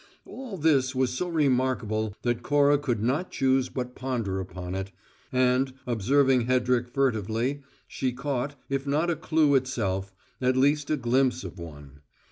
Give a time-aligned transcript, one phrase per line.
[0.25, 4.91] All this was so remarkable that Cora could not choose but ponder upon it,
[5.31, 10.11] and, observing Hedrick furtively, she caught, if not a clue itself,
[10.41, 11.99] at least a glimpse of one.